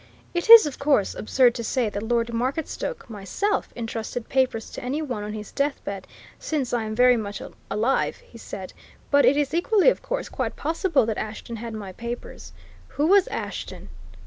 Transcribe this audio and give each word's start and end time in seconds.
"It 0.33 0.49
is, 0.49 0.65
of 0.65 0.79
course, 0.79 1.13
absurd 1.13 1.53
to 1.53 1.63
say 1.63 1.87
that 1.87 2.01
Lord 2.01 2.29
Marketstoke 2.33 3.07
myself! 3.07 3.69
intrusted 3.75 4.29
papers 4.29 4.71
to 4.71 4.83
any 4.83 4.99
one 4.99 5.21
on 5.21 5.33
his 5.33 5.51
deathbed, 5.51 6.07
since 6.39 6.73
I 6.73 6.85
am 6.85 6.95
very 6.95 7.17
much 7.17 7.39
alive," 7.69 8.15
he 8.25 8.39
said. 8.39 8.73
"But 9.11 9.25
it 9.25 9.37
is, 9.37 9.53
equally 9.53 9.89
of 9.89 10.01
course, 10.01 10.27
quite 10.27 10.55
possible 10.55 11.05
that 11.05 11.19
Ashton 11.19 11.57
had 11.57 11.75
my 11.75 11.91
papers. 11.91 12.51
Who 12.87 13.05
was 13.05 13.27
Ashton?" 13.27 13.89